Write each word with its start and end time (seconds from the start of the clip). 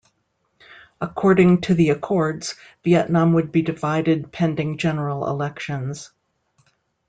According 0.99 1.61
to 1.61 1.75
the 1.75 1.91
accords, 1.91 2.55
Vietnam 2.83 3.33
would 3.33 3.51
be 3.51 3.61
divided 3.61 4.31
pending 4.31 4.79
general 4.79 5.27
elections. 5.29 6.09